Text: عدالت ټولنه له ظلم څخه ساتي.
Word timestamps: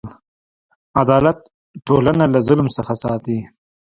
عدالت 1.01 1.37
ټولنه 1.87 2.25
له 2.33 2.39
ظلم 2.47 2.67
څخه 2.77 2.93
ساتي. 3.03 3.37